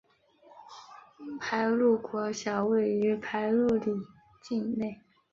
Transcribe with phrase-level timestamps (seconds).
[1.39, 3.91] 排路国小位于排路里
[4.41, 4.99] 境内。